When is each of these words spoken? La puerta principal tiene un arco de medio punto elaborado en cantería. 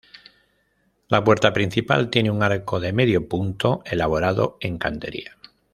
La 1.09 1.23
puerta 1.23 1.53
principal 1.53 2.09
tiene 2.09 2.31
un 2.31 2.41
arco 2.41 2.79
de 2.79 2.91
medio 2.91 3.29
punto 3.29 3.83
elaborado 3.85 4.57
en 4.59 4.79
cantería. 4.79 5.37